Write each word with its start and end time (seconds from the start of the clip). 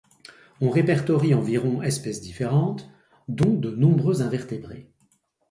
On 0.61 0.71
répertorie 0.71 1.35
environ 1.35 1.83
espèces 1.83 2.21
différentes, 2.21 2.89
dont 3.27 3.53
de 3.53 3.69
nombreux 3.69 4.23
invertébrés. 4.23 4.89